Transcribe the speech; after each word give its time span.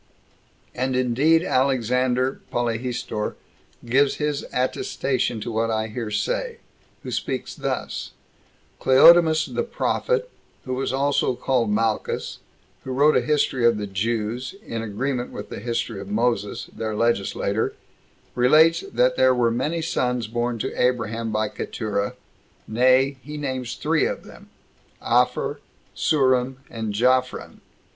And 0.73 0.95
indeed 0.95 1.43
Alexander 1.43 2.41
Polyhistor 2.51 3.35
gives 3.85 4.15
his 4.15 4.43
attestation 4.51 5.39
to 5.41 5.51
what 5.51 5.69
I 5.69 5.89
here 5.89 6.09
say; 6.09 6.57
who 7.03 7.11
speaks 7.11 7.53
thus: 7.53 8.09
"Cleodemus 8.79 9.45
the 9.45 9.61
prophet, 9.61 10.31
who 10.65 10.73
was 10.73 10.91
also 10.91 11.35
called 11.35 11.69
Malchus, 11.69 12.39
who 12.83 12.91
wrote 12.91 13.15
a 13.15 13.21
History 13.21 13.63
of 13.63 13.77
the 13.77 13.85
Jews, 13.85 14.55
in 14.65 14.81
agreement 14.81 15.31
with 15.31 15.49
the 15.49 15.59
History 15.59 16.01
of 16.01 16.07
Moses, 16.09 16.65
their 16.73 16.95
legislator, 16.95 17.75
relates, 18.33 18.79
that 18.79 19.17
there 19.17 19.35
were 19.35 19.51
many 19.51 19.83
sons 19.83 20.25
born 20.25 20.57
to 20.57 20.81
Abraham 20.83 21.31
by 21.31 21.47
Keturah: 21.47 22.15
nay, 22.67 23.17
he 23.21 23.37
names 23.37 23.75
three 23.75 24.07
of 24.07 24.23
them, 24.23 24.49
Apher, 24.99 25.57
and 25.57 25.61
Surim, 25.95 26.55
and 26.71 26.91
Japhran. 26.91 27.59